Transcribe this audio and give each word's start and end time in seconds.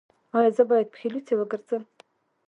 ایا 0.37 0.49
زه 0.57 0.63
باید 0.69 0.91
پښې 0.93 1.07
لوڅې 1.13 1.33
وګرځم؟ 1.37 1.83